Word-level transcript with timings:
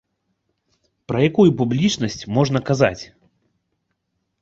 Пра 1.11 1.19
якую 1.29 1.47
публічнасць 1.61 2.19
можна 2.39 2.65
казаць? 2.73 2.99